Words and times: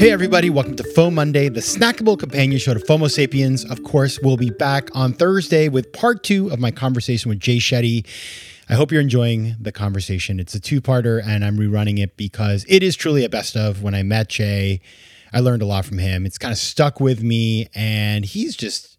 Hey, 0.00 0.12
everybody, 0.12 0.48
welcome 0.48 0.76
to 0.76 0.82
FOMOnday, 0.82 1.52
the 1.52 1.60
snackable 1.60 2.18
companion 2.18 2.58
show 2.58 2.72
to 2.72 2.80
FOMO 2.80 3.10
Sapiens. 3.10 3.66
Of 3.66 3.82
course, 3.82 4.18
we'll 4.22 4.38
be 4.38 4.48
back 4.48 4.88
on 4.96 5.12
Thursday 5.12 5.68
with 5.68 5.92
part 5.92 6.24
two 6.24 6.48
of 6.48 6.58
my 6.58 6.70
conversation 6.70 7.28
with 7.28 7.38
Jay 7.38 7.58
Shetty. 7.58 8.06
I 8.70 8.76
hope 8.76 8.90
you're 8.90 9.02
enjoying 9.02 9.56
the 9.60 9.72
conversation. 9.72 10.40
It's 10.40 10.54
a 10.54 10.58
two 10.58 10.80
parter, 10.80 11.22
and 11.22 11.44
I'm 11.44 11.58
rerunning 11.58 11.98
it 11.98 12.16
because 12.16 12.64
it 12.66 12.82
is 12.82 12.96
truly 12.96 13.26
a 13.26 13.28
best 13.28 13.58
of. 13.58 13.82
When 13.82 13.94
I 13.94 14.02
met 14.02 14.30
Jay, 14.30 14.80
I 15.34 15.40
learned 15.40 15.60
a 15.60 15.66
lot 15.66 15.84
from 15.84 15.98
him. 15.98 16.24
It's 16.24 16.38
kind 16.38 16.50
of 16.50 16.56
stuck 16.56 16.98
with 16.98 17.22
me, 17.22 17.68
and 17.74 18.24
he's 18.24 18.56
just, 18.56 18.96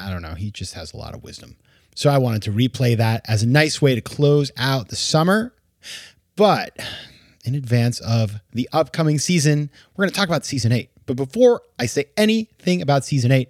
I 0.00 0.08
don't 0.08 0.22
know, 0.22 0.32
he 0.32 0.50
just 0.50 0.72
has 0.72 0.94
a 0.94 0.96
lot 0.96 1.14
of 1.14 1.22
wisdom. 1.22 1.56
So 1.94 2.08
I 2.08 2.16
wanted 2.16 2.40
to 2.44 2.52
replay 2.52 2.96
that 2.96 3.20
as 3.28 3.42
a 3.42 3.46
nice 3.46 3.82
way 3.82 3.94
to 3.94 4.00
close 4.00 4.50
out 4.56 4.88
the 4.88 4.96
summer. 4.96 5.52
But 6.36 6.74
in 7.44 7.54
advance 7.54 8.00
of 8.00 8.40
the 8.52 8.68
upcoming 8.72 9.18
season, 9.18 9.70
we're 9.94 10.04
going 10.04 10.10
to 10.10 10.16
talk 10.16 10.28
about 10.28 10.44
season 10.44 10.72
eight. 10.72 10.90
But 11.06 11.16
before 11.16 11.62
I 11.78 11.86
say 11.86 12.06
anything 12.16 12.82
about 12.82 13.04
season 13.04 13.32
eight, 13.32 13.48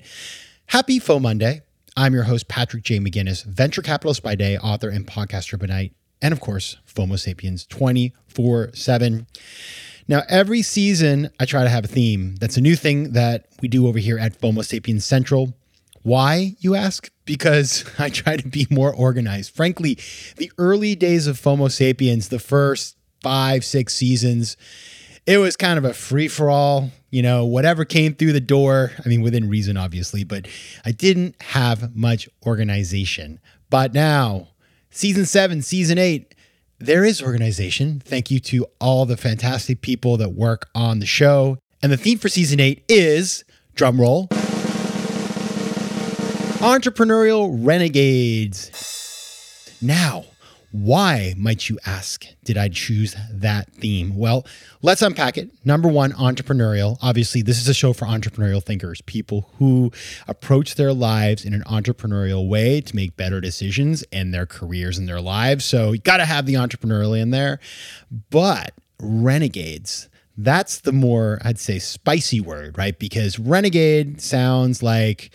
happy 0.66 0.98
FOMOnday. 0.98 1.60
I'm 1.96 2.14
your 2.14 2.22
host, 2.22 2.48
Patrick 2.48 2.84
J. 2.84 2.98
McGinnis, 2.98 3.44
venture 3.44 3.82
capitalist 3.82 4.22
by 4.22 4.34
day, 4.34 4.56
author 4.56 4.88
and 4.88 5.06
podcaster 5.06 5.58
by 5.58 5.66
night, 5.66 5.94
and 6.22 6.32
of 6.32 6.40
course, 6.40 6.78
FOMO 6.86 7.18
Sapiens 7.18 7.66
24 7.66 8.70
7. 8.72 9.26
Now, 10.08 10.22
every 10.28 10.62
season, 10.62 11.30
I 11.38 11.44
try 11.44 11.64
to 11.64 11.68
have 11.68 11.84
a 11.84 11.88
theme. 11.88 12.36
That's 12.36 12.56
a 12.56 12.60
new 12.60 12.76
thing 12.76 13.12
that 13.12 13.46
we 13.60 13.68
do 13.68 13.86
over 13.86 13.98
here 13.98 14.18
at 14.18 14.40
FOMO 14.40 14.64
Sapiens 14.64 15.04
Central. 15.04 15.54
Why, 16.02 16.56
you 16.60 16.74
ask? 16.74 17.10
Because 17.24 17.84
I 17.98 18.08
try 18.08 18.36
to 18.36 18.48
be 18.48 18.66
more 18.70 18.94
organized. 18.94 19.54
Frankly, 19.54 19.98
the 20.36 20.50
early 20.58 20.94
days 20.94 21.26
of 21.26 21.38
FOMO 21.38 21.70
Sapiens, 21.70 22.28
the 22.28 22.38
first 22.38 22.96
five, 23.22 23.64
six 23.64 23.94
seasons, 23.94 24.56
it 25.26 25.38
was 25.38 25.56
kind 25.56 25.78
of 25.78 25.84
a 25.84 25.94
free 25.94 26.28
for 26.28 26.50
all, 26.50 26.90
you 27.10 27.22
know, 27.22 27.44
whatever 27.44 27.84
came 27.84 28.14
through 28.14 28.32
the 28.32 28.40
door. 28.40 28.92
I 29.04 29.08
mean, 29.08 29.22
within 29.22 29.48
reason, 29.48 29.76
obviously, 29.76 30.24
but 30.24 30.46
I 30.84 30.92
didn't 30.92 31.40
have 31.42 31.94
much 31.94 32.28
organization. 32.44 33.40
But 33.70 33.94
now, 33.94 34.48
season 34.90 35.26
seven, 35.26 35.62
season 35.62 35.98
eight, 35.98 36.34
there 36.78 37.04
is 37.04 37.22
organization. 37.22 38.00
Thank 38.04 38.30
you 38.30 38.40
to 38.40 38.66
all 38.80 39.06
the 39.06 39.16
fantastic 39.16 39.80
people 39.80 40.16
that 40.16 40.30
work 40.30 40.68
on 40.74 40.98
the 40.98 41.06
show. 41.06 41.58
And 41.82 41.92
the 41.92 41.96
theme 41.96 42.18
for 42.18 42.28
season 42.28 42.60
eight 42.60 42.84
is 42.88 43.44
drum 43.74 44.00
roll 44.00 44.28
entrepreneurial 46.62 47.50
renegades. 47.52 48.70
Now, 49.82 50.26
why, 50.72 51.34
might 51.36 51.68
you 51.68 51.78
ask, 51.84 52.26
did 52.44 52.56
I 52.56 52.68
choose 52.68 53.14
that 53.30 53.70
theme? 53.72 54.16
Well, 54.16 54.46
let's 54.80 55.02
unpack 55.02 55.36
it. 55.36 55.50
Number 55.64 55.88
one, 55.88 56.12
entrepreneurial. 56.12 56.96
Obviously, 57.02 57.42
this 57.42 57.60
is 57.60 57.68
a 57.68 57.74
show 57.74 57.92
for 57.92 58.06
entrepreneurial 58.06 58.62
thinkers, 58.62 59.02
people 59.02 59.50
who 59.58 59.92
approach 60.26 60.74
their 60.76 60.94
lives 60.94 61.44
in 61.44 61.52
an 61.52 61.62
entrepreneurial 61.64 62.48
way 62.48 62.80
to 62.80 62.96
make 62.96 63.16
better 63.16 63.40
decisions 63.40 64.02
in 64.04 64.30
their 64.30 64.46
careers 64.46 64.96
and 64.96 65.06
their 65.06 65.20
lives. 65.20 65.64
So 65.66 65.92
you 65.92 65.98
got 65.98 66.16
to 66.16 66.24
have 66.24 66.46
the 66.46 66.54
entrepreneurial 66.54 67.20
in 67.20 67.30
there. 67.30 67.60
But 68.30 68.72
renegades, 68.98 70.08
that's 70.38 70.80
the 70.80 70.92
more, 70.92 71.38
I'd 71.44 71.58
say, 71.58 71.78
spicy 71.78 72.40
word, 72.40 72.78
right? 72.78 72.98
Because 72.98 73.38
renegade 73.38 74.22
sounds 74.22 74.82
like, 74.82 75.30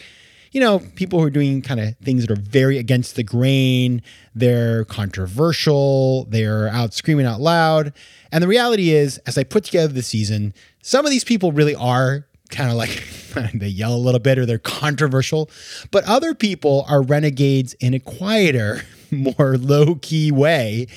you 0.57 0.63
know, 0.63 0.79
people 0.95 1.19
who 1.19 1.25
are 1.27 1.29
doing 1.29 1.61
kind 1.61 1.79
of 1.79 1.95
things 1.97 2.25
that 2.25 2.35
are 2.35 2.41
very 2.41 2.79
against 2.79 3.15
the 3.15 3.21
grain, 3.21 4.01
they're 4.33 4.85
controversial, 4.85 6.25
they're 6.29 6.67
out 6.69 6.95
screaming 6.95 7.27
out 7.27 7.39
loud. 7.39 7.93
And 8.31 8.43
the 8.43 8.47
reality 8.47 8.89
is, 8.89 9.19
as 9.27 9.37
I 9.37 9.43
put 9.43 9.65
together 9.65 9.93
the 9.93 10.01
season, 10.01 10.55
some 10.81 11.05
of 11.05 11.11
these 11.11 11.23
people 11.23 11.51
really 11.51 11.75
are 11.75 12.25
kind 12.49 12.71
of 12.71 12.75
like 12.75 13.03
they 13.53 13.67
yell 13.67 13.93
a 13.93 13.97
little 13.97 14.19
bit 14.19 14.39
or 14.39 14.47
they're 14.47 14.57
controversial, 14.57 15.47
but 15.91 16.03
other 16.05 16.33
people 16.33 16.85
are 16.89 17.03
renegades 17.03 17.75
in 17.75 17.93
a 17.93 17.99
quieter, 17.99 18.81
more 19.11 19.59
low 19.59 19.93
key 19.93 20.31
way 20.31 20.87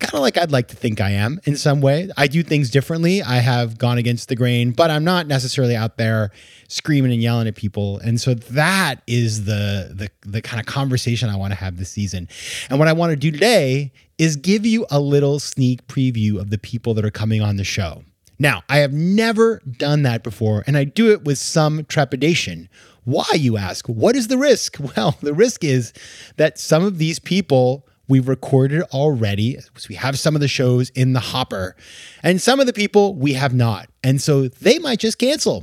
kind 0.00 0.14
of 0.14 0.20
like 0.20 0.36
I'd 0.36 0.50
like 0.50 0.68
to 0.68 0.76
think 0.76 1.00
I 1.00 1.10
am 1.10 1.40
in 1.44 1.56
some 1.56 1.80
way. 1.80 2.10
I 2.16 2.26
do 2.26 2.42
things 2.42 2.70
differently. 2.70 3.22
I 3.22 3.36
have 3.36 3.78
gone 3.78 3.98
against 3.98 4.28
the 4.28 4.36
grain, 4.36 4.72
but 4.72 4.90
I'm 4.90 5.04
not 5.04 5.26
necessarily 5.26 5.76
out 5.76 5.96
there 5.98 6.30
screaming 6.68 7.12
and 7.12 7.22
yelling 7.22 7.46
at 7.46 7.54
people. 7.54 7.98
And 7.98 8.20
so 8.20 8.34
that 8.34 9.02
is 9.06 9.44
the 9.44 9.92
the 9.94 10.10
the 10.28 10.42
kind 10.42 10.60
of 10.60 10.66
conversation 10.66 11.28
I 11.28 11.36
want 11.36 11.52
to 11.52 11.58
have 11.58 11.76
this 11.76 11.90
season. 11.90 12.28
And 12.68 12.78
what 12.78 12.88
I 12.88 12.92
want 12.92 13.10
to 13.10 13.16
do 13.16 13.30
today 13.30 13.92
is 14.18 14.36
give 14.36 14.66
you 14.66 14.86
a 14.90 15.00
little 15.00 15.38
sneak 15.38 15.86
preview 15.86 16.40
of 16.40 16.50
the 16.50 16.58
people 16.58 16.94
that 16.94 17.04
are 17.04 17.10
coming 17.10 17.40
on 17.40 17.56
the 17.56 17.64
show. 17.64 18.02
Now, 18.38 18.62
I 18.70 18.78
have 18.78 18.92
never 18.92 19.60
done 19.70 20.02
that 20.04 20.22
before, 20.22 20.64
and 20.66 20.76
I 20.76 20.84
do 20.84 21.12
it 21.12 21.24
with 21.24 21.38
some 21.38 21.84
trepidation. 21.84 22.70
Why, 23.04 23.26
you 23.34 23.58
ask? 23.58 23.86
What 23.86 24.16
is 24.16 24.28
the 24.28 24.38
risk? 24.38 24.78
Well, 24.96 25.16
the 25.20 25.34
risk 25.34 25.62
is 25.62 25.92
that 26.36 26.58
some 26.58 26.84
of 26.84 26.98
these 26.98 27.18
people 27.18 27.86
We've 28.10 28.26
recorded 28.26 28.82
already. 28.92 29.56
we 29.88 29.94
have 29.94 30.18
some 30.18 30.34
of 30.34 30.40
the 30.40 30.48
shows 30.48 30.90
in 30.90 31.12
the 31.12 31.20
hopper, 31.20 31.76
and 32.24 32.42
some 32.42 32.58
of 32.58 32.66
the 32.66 32.72
people 32.72 33.14
we 33.14 33.34
have 33.34 33.54
not. 33.54 33.88
And 34.02 34.20
so 34.20 34.48
they 34.48 34.80
might 34.80 34.98
just 34.98 35.16
cancel. 35.16 35.62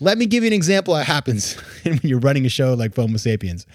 Let 0.00 0.16
me 0.16 0.24
give 0.24 0.42
you 0.42 0.46
an 0.46 0.54
example 0.54 0.94
that 0.94 1.04
happens 1.04 1.52
when 1.82 2.00
you're 2.02 2.20
running 2.20 2.46
a 2.46 2.48
show 2.48 2.72
like 2.72 2.94
FOMO 2.94 3.20
Sapiens. 3.20 3.66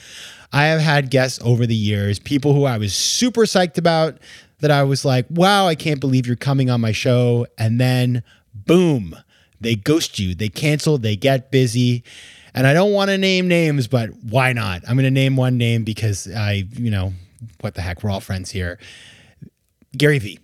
I 0.52 0.64
have 0.66 0.81
had 0.81 1.12
guests 1.12 1.40
over 1.44 1.68
the 1.68 1.75
years, 1.75 2.18
people 2.18 2.56
who 2.56 2.66
I 2.66 2.80
was 2.80 2.96
super 2.96 3.42
psyched 3.42 3.78
about, 3.78 4.18
that 4.62 4.72
I 4.72 4.81
was 4.81 5.06
like, 5.06 5.28
wow, 5.30 5.68
I 5.68 5.75
can't 5.75 6.00
believe 6.00 6.25
you're 6.25 6.36
coming 6.36 6.72
on 6.72 6.81
my 6.81 6.92
show. 6.92 7.46
And 7.59 7.80
then, 7.80 8.24
boom, 8.56 9.16
they 9.62 9.75
ghost 9.75 10.18
you, 10.18 10.34
they 10.34 10.50
cancel, 10.50 10.98
they 10.98 11.16
get 11.16 11.52
busy. 11.52 12.03
And 12.56 12.66
I 12.66 12.74
don't 12.74 12.92
want 12.92 13.12
to 13.12 13.19
name 13.19 13.48
names, 13.48 13.88
but 13.88 14.09
why 14.24 14.52
not? 14.53 14.81
I'm 14.88 14.96
going 14.96 15.03
to 15.03 15.12
name 15.12 15.36
one 15.36 15.59
name 15.59 15.84
because 15.84 16.28
I, 16.28 16.66
you 16.74 16.90
know, 16.90 17.14
what 17.61 17.75
the 17.75 17.81
heck, 17.81 18.03
we're 18.03 18.09
all 18.09 18.19
friends 18.19 18.51
here. 18.51 18.79
Gary 19.97 20.19
Vee. 20.19 20.39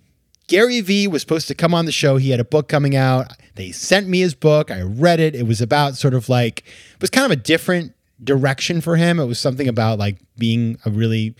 Gary 0.48 0.80
Vee 0.80 1.08
was 1.08 1.22
supposed 1.22 1.48
to 1.48 1.54
come 1.54 1.74
on 1.74 1.86
the 1.86 1.92
show. 1.92 2.16
He 2.18 2.30
had 2.30 2.40
a 2.40 2.44
book 2.44 2.68
coming 2.68 2.94
out. 2.94 3.32
They 3.56 3.72
sent 3.72 4.08
me 4.08 4.20
his 4.20 4.34
book. 4.34 4.70
I 4.70 4.82
read 4.82 5.18
it. 5.18 5.34
It 5.34 5.46
was 5.46 5.60
about 5.60 5.96
sort 5.96 6.14
of 6.14 6.28
like, 6.28 6.60
it 6.60 7.00
was 7.00 7.10
kind 7.10 7.24
of 7.24 7.32
a 7.32 7.36
different 7.36 7.94
direction 8.22 8.80
for 8.80 8.96
him. 8.96 9.18
It 9.18 9.24
was 9.24 9.40
something 9.40 9.68
about 9.68 9.98
like 9.98 10.18
being 10.38 10.78
a 10.84 10.90
really 10.90 11.34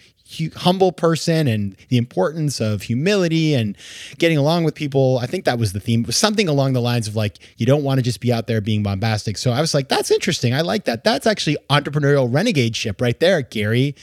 humble 0.57 0.93
person 0.93 1.47
and 1.47 1.77
the 1.89 1.99
importance 1.99 2.61
of 2.61 2.83
humility 2.83 3.55
and 3.55 3.77
getting 4.19 4.37
along 4.37 4.65
with 4.65 4.75
people. 4.75 5.19
I 5.23 5.27
think 5.27 5.45
that 5.45 5.59
was 5.59 5.73
the 5.73 5.81
theme. 5.81 6.01
It 6.01 6.07
was 6.07 6.17
something 6.17 6.49
along 6.49 6.73
the 6.73 6.81
lines 6.81 7.07
of 7.07 7.17
like, 7.17 7.39
you 7.57 7.67
don't 7.67 7.85
want 7.85 7.99
to 7.99 8.03
just 8.03 8.21
be 8.21 8.33
out 8.33 8.47
there 8.47 8.61
being 8.61 8.83
bombastic. 8.83 9.39
So 9.39 9.53
I 9.53 9.61
was 9.61 9.73
like, 9.73 9.89
that's 9.89 10.11
interesting. 10.11 10.53
I 10.53 10.63
like 10.63 10.85
that. 10.85 11.05
That's 11.05 11.27
actually 11.27 11.57
entrepreneurial 11.71 12.33
renegade 12.33 12.75
ship 12.75 13.01
right 13.01 13.19
there, 13.21 13.43
Gary. 13.43 13.95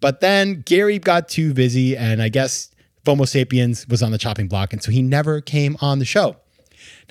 But 0.00 0.20
then 0.20 0.62
Gary 0.64 0.98
got 0.98 1.28
too 1.28 1.52
busy, 1.52 1.96
and 1.96 2.22
I 2.22 2.28
guess 2.28 2.70
FOMO 3.04 3.26
Sapiens 3.26 3.86
was 3.88 4.02
on 4.02 4.12
the 4.12 4.18
chopping 4.18 4.46
block, 4.46 4.72
and 4.72 4.82
so 4.82 4.92
he 4.92 5.02
never 5.02 5.40
came 5.40 5.76
on 5.80 5.98
the 5.98 6.04
show. 6.04 6.36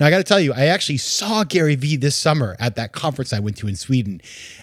Now, 0.00 0.06
I 0.06 0.10
got 0.10 0.18
to 0.18 0.24
tell 0.24 0.40
you, 0.40 0.52
I 0.54 0.66
actually 0.66 0.96
saw 0.96 1.44
Gary 1.44 1.74
Vee 1.74 1.96
this 1.96 2.16
summer 2.16 2.56
at 2.58 2.76
that 2.76 2.92
conference 2.92 3.32
I 3.32 3.40
went 3.40 3.56
to 3.58 3.68
in 3.68 3.76
Sweden. 3.76 4.20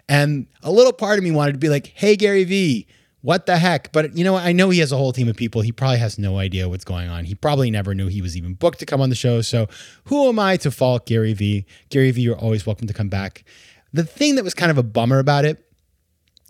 And 0.07 0.47
a 0.63 0.71
little 0.71 0.94
part 0.94 1.19
of 1.19 1.24
me 1.24 1.31
wanted 1.31 1.53
to 1.53 1.59
be 1.59 1.69
like, 1.69 1.88
hey, 1.88 2.15
Gary 2.15 2.45
Vee, 2.45 2.88
what 3.25 3.48
the 3.48 3.57
heck? 3.57 3.92
But 3.92 4.16
you 4.16 4.24
know? 4.24 4.36
I 4.36 4.51
know 4.51 4.69
he 4.69 4.80
has 4.80 4.92
a 4.92 4.98
whole 4.98 5.12
team 5.12 5.27
of 5.27 5.36
people. 5.36 5.62
He 5.62 5.72
probably 5.72 5.98
has 5.98 6.19
no 6.19 6.38
idea 6.38 6.69
what's 6.69 6.86
going 6.86 7.10
on. 7.10 7.25
He 7.25 7.33
probably 7.33 7.72
never 7.72 7.95
knew 7.95 8.06
he 8.06 8.22
was 8.22 8.38
even 8.38 8.54
booked 8.54 8.77
to 8.80 8.86
come 8.86 9.01
on 9.01 9.10
the 9.10 9.16
show. 9.16 9.42
So 9.42 9.68
who 10.04 10.30
am 10.30 10.38
I 10.38 10.57
to 10.57 10.69
fault 10.69 11.07
Gary 11.07 11.33
Vee? 11.33 11.66
Gary 11.89 12.12
Vee, 12.12 12.22
you're 12.22 12.38
always 12.38 12.68
welcome 12.68 12.86
to 12.86 12.94
come 12.94 13.10
back. 13.10 13.44
The 13.92 14.04
thing 14.04 14.36
that 14.36 14.44
was 14.44 14.54
kind 14.54 14.69
of 14.69 14.77
a 14.77 14.83
bummer 14.83 15.18
about 15.18 15.44
it 15.44 15.60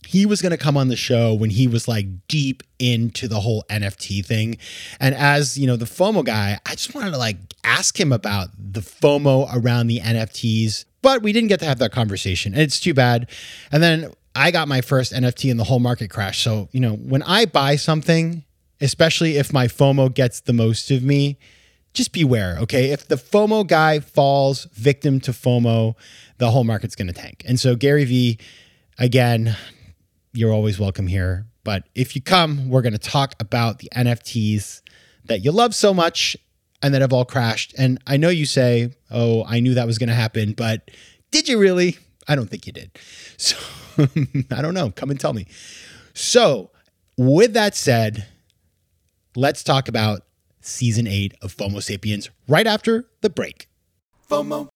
he 0.06 0.28
was 0.28 0.40
going 0.40 0.52
to 0.52 0.58
come 0.58 0.78
on 0.78 0.88
the 0.88 0.96
show 0.96 1.34
when 1.34 1.50
he 1.50 1.68
was 1.68 1.88
like 1.88 2.06
deep 2.28 2.62
into 2.78 3.28
the 3.28 3.40
whole 3.40 3.64
NFT 3.72 4.24
thing. 4.24 4.58
And 5.00 5.16
as, 5.16 5.58
you 5.58 5.66
know, 5.66 5.78
the 5.78 5.86
FOMO 5.86 6.24
guy, 6.24 6.60
I 6.64 6.72
just 6.72 6.94
wanted 6.94 7.10
to 7.12 7.18
like 7.18 7.38
ask 7.64 8.00
him 8.00 8.14
about 8.14 8.50
the 8.56 8.82
FOMO 8.82 9.50
around 9.52 9.88
the 9.88 10.02
NFTs, 10.02 10.86
but 11.02 11.24
we 11.24 11.34
didn't 11.34 11.50
get 11.50 11.60
to 11.62 11.66
have 11.66 11.80
that 11.80 11.92
conversation. 11.92 12.54
And 12.54 12.62
it's 12.62 12.80
too 12.80 12.94
bad. 12.94 13.32
And 13.72 13.82
then 13.82 14.12
I 14.36 14.52
got 14.52 14.68
my 14.68 14.82
first 14.82 15.14
NFT 15.14 15.50
and 15.50 15.60
the 15.60 15.64
whole 15.64 15.80
market 15.80 16.10
crash. 16.10 16.44
So, 16.44 16.68
you 16.72 16.80
know, 16.80 16.96
when 16.96 17.24
I 17.24 17.46
buy 17.46 17.78
something, 17.78 18.44
especially 18.82 19.38
if 19.38 19.54
my 19.54 19.68
FOMO 19.68 20.14
gets 20.14 20.42
the 20.42 20.54
most 20.54 20.92
of 20.92 21.04
me, 21.04 21.40
just 21.94 22.12
beware, 22.12 22.58
okay? 22.60 22.92
If 22.92 23.08
the 23.08 23.16
FOMO 23.16 23.66
guy 23.66 24.02
falls 24.02 24.66
victim 24.74 25.22
to 25.22 25.32
FOMO, 25.32 25.96
the 26.38 26.52
whole 26.52 26.66
market's 26.66 26.96
going 26.96 27.08
to 27.08 27.14
tank. 27.14 27.44
And 27.48 27.58
so, 27.58 27.76
Gary 27.76 28.04
Vee, 28.04 28.38
again, 29.00 29.56
you're 30.34 30.52
always 30.52 30.78
welcome 30.78 31.08
here. 31.08 31.48
But 31.64 31.88
if 31.96 32.16
you 32.16 32.22
come, 32.22 32.70
we're 32.70 32.82
going 32.82 32.94
to 32.94 33.00
talk 33.00 33.34
about 33.40 33.80
the 33.80 33.90
NFTs 33.96 34.82
that 35.26 35.44
you 35.44 35.52
love 35.52 35.74
so 35.74 35.94
much 35.94 36.36
and 36.82 36.94
that 36.94 37.02
have 37.02 37.14
all 37.14 37.26
crashed. 37.26 37.74
And 37.78 37.98
I 38.06 38.18
know 38.18 38.30
you 38.30 38.46
say, 38.46 38.94
oh, 39.10 39.46
I 39.46 39.62
knew 39.62 39.74
that 39.74 39.88
was 39.88 39.98
going 39.98 40.10
to 40.10 40.16
happen, 40.16 40.54
but 40.54 40.92
did 41.32 41.48
you 41.48 41.58
really? 41.58 41.98
I 42.28 42.36
don't 42.36 42.50
think 42.50 42.68
you 42.68 42.74
did. 42.74 42.92
So 43.38 43.58
I 44.52 44.62
don't 44.62 44.74
know. 44.74 44.92
Come 44.92 45.10
and 45.10 45.20
tell 45.20 45.34
me. 45.34 45.48
So, 46.14 46.72
with 47.18 47.54
that 47.54 47.76
said, 47.76 48.26
let's 49.36 49.64
talk 49.64 49.88
about 49.88 50.22
season 50.62 51.08
eight 51.08 51.34
of 51.42 51.56
FOMO 51.56 51.82
Sapiens 51.82 52.30
right 52.48 52.68
after 52.68 53.10
the 53.22 53.30
break. 53.30 53.68
FOMO. 54.30 54.70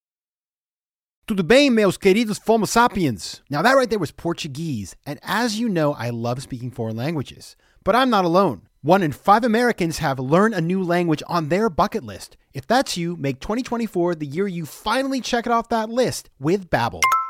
Tudo 1.27 1.47
bem, 1.47 1.75
meus 1.75 1.97
queridos 1.97 2.39
FOMO 2.39 2.67
Sapiens? 2.67 3.41
Now, 3.49 3.61
that 3.61 3.73
right 3.73 3.89
there 3.89 3.99
was 3.99 4.11
Portuguese. 4.11 4.95
And 5.05 5.19
as 5.21 5.59
you 5.59 5.69
know, 5.69 5.93
I 5.93 6.09
love 6.09 6.41
speaking 6.41 6.71
foreign 6.71 6.97
languages. 6.97 7.55
But 7.83 7.95
I'm 7.95 8.09
not 8.09 8.25
alone. 8.25 8.63
One 8.81 9.03
in 9.03 9.11
five 9.11 9.43
Americans 9.43 9.97
have 9.97 10.19
learned 10.19 10.53
a 10.55 10.61
new 10.61 10.81
language 10.81 11.21
on 11.27 11.49
their 11.49 11.69
bucket 11.69 12.03
list. 12.03 12.37
If 12.53 12.65
that's 12.65 12.97
you, 12.97 13.15
make 13.17 13.39
2024 13.41 14.15
the 14.15 14.25
year 14.25 14.47
you 14.47 14.65
finally 14.65 15.21
check 15.21 15.45
it 15.45 15.51
off 15.51 15.69
that 15.69 15.89
list 15.89 16.29
with 16.39 16.69
Babbel, 16.69 17.01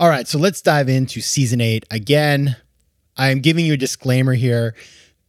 All 0.00 0.08
right, 0.08 0.28
so 0.28 0.38
let's 0.38 0.62
dive 0.62 0.88
into 0.88 1.20
season 1.20 1.60
eight. 1.60 1.84
Again, 1.90 2.54
I'm 3.16 3.40
giving 3.40 3.66
you 3.66 3.72
a 3.72 3.76
disclaimer 3.76 4.34
here. 4.34 4.76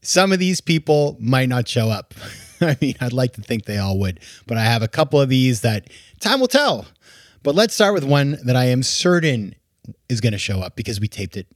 Some 0.03 0.31
of 0.31 0.37
these 0.37 0.61
people 0.61 1.17
might 1.19 1.49
not 1.49 1.67
show 1.67 1.89
up. 1.89 2.13
I 2.61 2.77
mean, 2.79 2.93
I'd 3.01 3.11
like 3.11 3.33
to 3.33 3.41
think 3.41 3.65
they 3.65 3.79
all 3.79 3.97
would, 3.97 4.19
but 4.45 4.57
I 4.57 4.65
have 4.65 4.83
a 4.83 4.87
couple 4.87 5.19
of 5.19 5.27
these 5.27 5.61
that 5.61 5.89
time 6.19 6.39
will 6.39 6.47
tell. 6.47 6.85
But 7.41 7.55
let's 7.55 7.73
start 7.73 7.95
with 7.95 8.03
one 8.03 8.37
that 8.45 8.55
I 8.55 8.65
am 8.65 8.83
certain 8.83 9.55
is 10.07 10.21
going 10.21 10.33
to 10.33 10.37
show 10.37 10.59
up 10.59 10.75
because 10.75 10.99
we 10.99 11.07
taped 11.07 11.35
it 11.35 11.47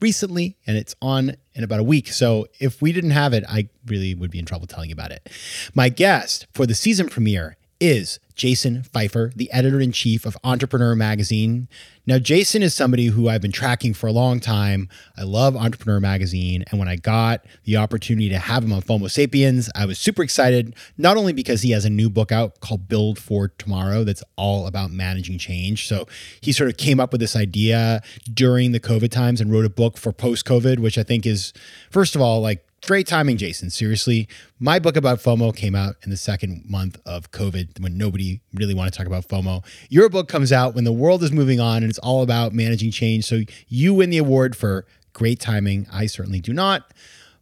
recently 0.00 0.56
and 0.64 0.76
it's 0.76 0.94
on 1.02 1.34
in 1.54 1.64
about 1.64 1.80
a 1.80 1.84
week. 1.84 2.12
So 2.12 2.46
if 2.60 2.80
we 2.80 2.92
didn't 2.92 3.10
have 3.10 3.32
it, 3.32 3.42
I 3.48 3.68
really 3.86 4.14
would 4.14 4.30
be 4.30 4.38
in 4.38 4.46
trouble 4.46 4.68
telling 4.68 4.90
you 4.90 4.94
about 4.94 5.10
it. 5.10 5.28
My 5.74 5.88
guest 5.88 6.46
for 6.54 6.66
the 6.66 6.76
season 6.76 7.08
premiere 7.08 7.56
is 7.80 8.20
Jason 8.40 8.82
Feifer, 8.82 9.34
the 9.34 9.52
editor 9.52 9.82
in 9.82 9.92
chief 9.92 10.24
of 10.24 10.34
Entrepreneur 10.42 10.94
Magazine. 10.94 11.68
Now, 12.06 12.18
Jason 12.18 12.62
is 12.62 12.72
somebody 12.72 13.08
who 13.08 13.28
I've 13.28 13.42
been 13.42 13.52
tracking 13.52 13.92
for 13.92 14.06
a 14.06 14.12
long 14.12 14.40
time. 14.40 14.88
I 15.14 15.24
love 15.24 15.54
Entrepreneur 15.54 16.00
Magazine. 16.00 16.64
And 16.70 16.78
when 16.78 16.88
I 16.88 16.96
got 16.96 17.44
the 17.64 17.76
opportunity 17.76 18.30
to 18.30 18.38
have 18.38 18.64
him 18.64 18.72
on 18.72 18.80
FOMO 18.80 19.10
Sapiens, 19.10 19.68
I 19.74 19.84
was 19.84 19.98
super 19.98 20.22
excited, 20.22 20.74
not 20.96 21.18
only 21.18 21.34
because 21.34 21.60
he 21.60 21.72
has 21.72 21.84
a 21.84 21.90
new 21.90 22.08
book 22.08 22.32
out 22.32 22.60
called 22.60 22.88
Build 22.88 23.18
for 23.18 23.48
Tomorrow 23.48 24.04
that's 24.04 24.22
all 24.36 24.66
about 24.66 24.90
managing 24.90 25.36
change. 25.36 25.86
So 25.86 26.08
he 26.40 26.50
sort 26.50 26.70
of 26.70 26.78
came 26.78 26.98
up 26.98 27.12
with 27.12 27.20
this 27.20 27.36
idea 27.36 28.00
during 28.32 28.72
the 28.72 28.80
COVID 28.80 29.10
times 29.10 29.42
and 29.42 29.52
wrote 29.52 29.66
a 29.66 29.70
book 29.70 29.98
for 29.98 30.12
post 30.12 30.46
COVID, 30.46 30.78
which 30.78 30.96
I 30.96 31.02
think 31.02 31.26
is, 31.26 31.52
first 31.90 32.16
of 32.16 32.22
all, 32.22 32.40
like 32.40 32.64
Great 32.86 33.06
timing, 33.06 33.36
Jason. 33.36 33.68
Seriously, 33.68 34.26
my 34.58 34.78
book 34.78 34.96
about 34.96 35.18
FOMO 35.18 35.54
came 35.54 35.74
out 35.74 35.96
in 36.02 36.10
the 36.10 36.16
second 36.16 36.64
month 36.66 36.98
of 37.04 37.30
COVID 37.30 37.78
when 37.80 37.98
nobody 37.98 38.40
really 38.54 38.72
wanted 38.72 38.92
to 38.92 38.98
talk 38.98 39.06
about 39.06 39.28
FOMO. 39.28 39.62
Your 39.90 40.08
book 40.08 40.28
comes 40.28 40.50
out 40.50 40.74
when 40.74 40.84
the 40.84 40.92
world 40.92 41.22
is 41.22 41.30
moving 41.30 41.60
on 41.60 41.82
and 41.82 41.90
it's 41.90 41.98
all 41.98 42.22
about 42.22 42.54
managing 42.54 42.90
change. 42.90 43.26
So 43.26 43.42
you 43.68 43.92
win 43.92 44.08
the 44.08 44.16
award 44.16 44.56
for 44.56 44.86
great 45.12 45.40
timing. 45.40 45.86
I 45.92 46.06
certainly 46.06 46.40
do 46.40 46.54
not. 46.54 46.92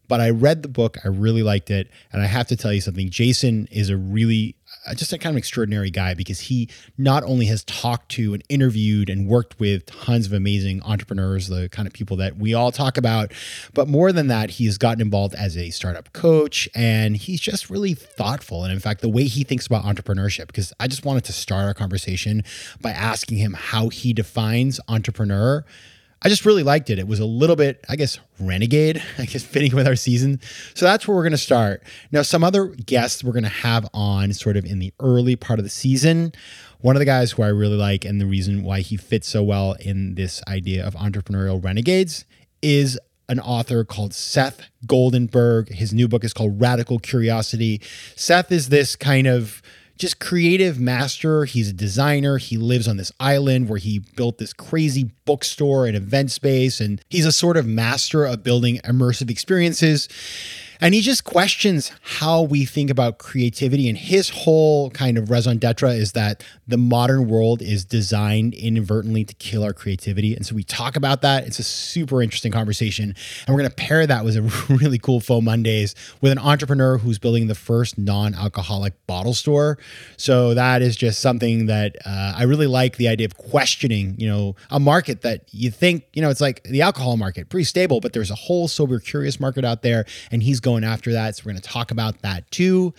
But 0.08 0.20
I 0.20 0.30
read 0.30 0.62
the 0.62 0.68
book, 0.68 0.96
I 1.04 1.08
really 1.08 1.42
liked 1.42 1.70
it. 1.70 1.88
And 2.12 2.20
I 2.20 2.26
have 2.26 2.48
to 2.48 2.56
tell 2.56 2.72
you 2.72 2.80
something 2.80 3.08
Jason 3.08 3.68
is 3.70 3.90
a 3.90 3.96
really 3.96 4.56
just 4.94 5.12
a 5.12 5.18
kind 5.18 5.34
of 5.34 5.38
extraordinary 5.38 5.90
guy 5.90 6.14
because 6.14 6.40
he 6.40 6.68
not 6.96 7.22
only 7.24 7.46
has 7.46 7.64
talked 7.64 8.10
to 8.10 8.34
and 8.34 8.42
interviewed 8.48 9.08
and 9.08 9.26
worked 9.26 9.58
with 9.58 9.86
tons 9.86 10.26
of 10.26 10.32
amazing 10.32 10.82
entrepreneurs, 10.82 11.48
the 11.48 11.68
kind 11.68 11.86
of 11.86 11.92
people 11.92 12.16
that 12.16 12.36
we 12.36 12.54
all 12.54 12.72
talk 12.72 12.96
about, 12.96 13.32
but 13.74 13.88
more 13.88 14.12
than 14.12 14.28
that, 14.28 14.50
he 14.50 14.66
has 14.66 14.78
gotten 14.78 15.00
involved 15.00 15.34
as 15.34 15.56
a 15.56 15.70
startup 15.70 16.12
coach 16.12 16.68
and 16.74 17.16
he's 17.16 17.40
just 17.40 17.70
really 17.70 17.94
thoughtful. 17.94 18.64
And 18.64 18.72
in 18.72 18.80
fact, 18.80 19.00
the 19.00 19.08
way 19.08 19.24
he 19.24 19.44
thinks 19.44 19.66
about 19.66 19.84
entrepreneurship, 19.84 20.48
because 20.48 20.72
I 20.80 20.86
just 20.88 21.04
wanted 21.04 21.24
to 21.24 21.32
start 21.32 21.64
our 21.64 21.74
conversation 21.74 22.42
by 22.80 22.90
asking 22.90 23.38
him 23.38 23.54
how 23.54 23.88
he 23.88 24.12
defines 24.12 24.80
entrepreneur 24.88 25.64
I 26.22 26.28
just 26.28 26.44
really 26.44 26.62
liked 26.62 26.90
it. 26.90 26.98
It 26.98 27.06
was 27.06 27.20
a 27.20 27.24
little 27.24 27.56
bit, 27.56 27.84
I 27.88 27.96
guess, 27.96 28.18
renegade, 28.40 29.02
I 29.18 29.24
guess, 29.24 29.44
fitting 29.44 29.74
with 29.74 29.86
our 29.86 29.96
season. 29.96 30.40
So 30.74 30.84
that's 30.84 31.06
where 31.06 31.16
we're 31.16 31.22
going 31.22 31.32
to 31.32 31.38
start. 31.38 31.82
Now, 32.10 32.22
some 32.22 32.42
other 32.42 32.66
guests 32.66 33.22
we're 33.22 33.32
going 33.32 33.44
to 33.44 33.48
have 33.48 33.86
on 33.94 34.32
sort 34.32 34.56
of 34.56 34.64
in 34.64 34.78
the 34.78 34.92
early 35.00 35.36
part 35.36 35.58
of 35.58 35.64
the 35.64 35.70
season. 35.70 36.32
One 36.80 36.96
of 36.96 37.00
the 37.00 37.06
guys 37.06 37.32
who 37.32 37.42
I 37.42 37.48
really 37.48 37.76
like, 37.76 38.04
and 38.04 38.20
the 38.20 38.26
reason 38.26 38.62
why 38.62 38.80
he 38.80 38.96
fits 38.96 39.28
so 39.28 39.42
well 39.42 39.72
in 39.80 40.14
this 40.14 40.42
idea 40.46 40.86
of 40.86 40.94
entrepreneurial 40.94 41.62
renegades, 41.62 42.24
is 42.62 42.98
an 43.28 43.40
author 43.40 43.84
called 43.84 44.14
Seth 44.14 44.62
Goldenberg. 44.86 45.68
His 45.70 45.92
new 45.92 46.08
book 46.08 46.24
is 46.24 46.32
called 46.32 46.60
Radical 46.60 46.98
Curiosity. 46.98 47.80
Seth 48.16 48.50
is 48.50 48.70
this 48.70 48.96
kind 48.96 49.26
of 49.26 49.60
just 49.98 50.20
creative 50.20 50.80
master. 50.80 51.44
He's 51.44 51.68
a 51.68 51.72
designer. 51.72 52.38
He 52.38 52.56
lives 52.56 52.88
on 52.88 52.96
this 52.96 53.12
island 53.20 53.68
where 53.68 53.78
he 53.78 53.98
built 53.98 54.38
this 54.38 54.52
crazy 54.52 55.10
bookstore 55.24 55.86
and 55.86 55.96
event 55.96 56.30
space. 56.30 56.80
And 56.80 57.02
he's 57.10 57.26
a 57.26 57.32
sort 57.32 57.56
of 57.56 57.66
master 57.66 58.24
of 58.24 58.42
building 58.42 58.78
immersive 58.84 59.30
experiences. 59.30 60.08
And 60.80 60.94
he 60.94 61.00
just 61.00 61.24
questions 61.24 61.90
how 62.02 62.42
we 62.42 62.64
think 62.64 62.90
about 62.90 63.18
creativity. 63.18 63.88
And 63.88 63.98
his 63.98 64.30
whole 64.30 64.90
kind 64.90 65.18
of 65.18 65.30
raison 65.30 65.58
d'etre 65.58 65.90
is 65.90 66.12
that 66.12 66.44
the 66.66 66.76
modern 66.76 67.28
world 67.28 67.62
is 67.62 67.84
designed 67.84 68.54
inadvertently 68.54 69.24
to 69.24 69.34
kill 69.34 69.64
our 69.64 69.72
creativity. 69.72 70.34
And 70.34 70.46
so 70.46 70.54
we 70.54 70.62
talk 70.62 70.96
about 70.96 71.22
that. 71.22 71.46
It's 71.46 71.58
a 71.58 71.64
super 71.64 72.22
interesting 72.22 72.52
conversation. 72.52 73.14
And 73.46 73.54
we're 73.54 73.60
going 73.60 73.70
to 73.70 73.76
pair 73.76 74.06
that 74.06 74.24
with 74.24 74.36
a 74.36 74.42
really 74.68 74.98
cool 74.98 75.20
FOMOndays 75.20 75.94
with 76.20 76.32
an 76.32 76.38
entrepreneur 76.38 76.98
who's 76.98 77.18
building 77.18 77.48
the 77.48 77.54
first 77.54 77.98
non 77.98 78.34
alcoholic 78.34 78.94
bottle 79.06 79.34
store. 79.34 79.78
So 80.16 80.54
that 80.54 80.82
is 80.82 80.96
just 80.96 81.20
something 81.20 81.66
that 81.66 81.96
uh, 82.04 82.34
I 82.36 82.44
really 82.44 82.66
like 82.66 82.96
the 82.96 83.08
idea 83.08 83.26
of 83.26 83.36
questioning, 83.36 84.14
you 84.18 84.28
know, 84.28 84.56
a 84.70 84.78
market 84.78 85.22
that 85.22 85.42
you 85.50 85.70
think, 85.70 86.04
you 86.12 86.22
know, 86.22 86.30
it's 86.30 86.40
like 86.40 86.62
the 86.64 86.82
alcohol 86.82 87.16
market, 87.16 87.48
pretty 87.48 87.64
stable, 87.64 88.00
but 88.00 88.12
there's 88.12 88.30
a 88.30 88.36
whole 88.36 88.68
sober, 88.68 89.00
curious 89.00 89.40
market 89.40 89.64
out 89.64 89.82
there. 89.82 90.04
And 90.30 90.42
he's 90.42 90.60
going 90.68 90.84
after 90.84 91.12
that. 91.12 91.36
So 91.36 91.42
we're 91.44 91.52
going 91.52 91.62
to 91.62 91.68
talk 91.68 91.90
about 91.90 92.20
that 92.22 92.50
too. 92.50 92.92